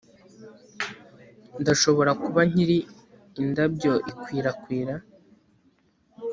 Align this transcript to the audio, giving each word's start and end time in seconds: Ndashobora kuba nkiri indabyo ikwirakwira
Ndashobora 1.61 2.11
kuba 2.23 2.41
nkiri 2.49 2.77
indabyo 3.41 3.93
ikwirakwira 4.11 4.93